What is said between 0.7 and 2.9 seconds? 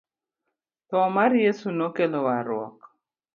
Tho mar Yeso no kelo warruok